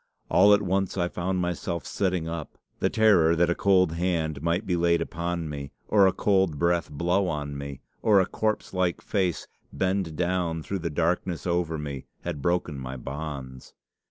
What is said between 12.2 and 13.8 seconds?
had broken my bonds!